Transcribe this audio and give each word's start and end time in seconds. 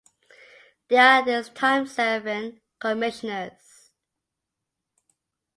There 0.87 0.99
are 0.99 1.19
at 1.19 1.25
this 1.25 1.49
time 1.49 1.85
seven 1.85 2.59
commissioners. 2.79 3.91